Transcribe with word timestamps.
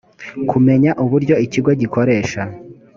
kumenya 0.49 0.91
uburyo 1.03 1.35
ikigo 1.45 1.71
gikoresha 1.81 2.41